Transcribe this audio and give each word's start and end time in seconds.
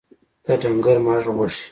د 0.45 0.47
ډنګر 0.61 0.97
مږ 1.05 1.23
غوښي 1.35 1.67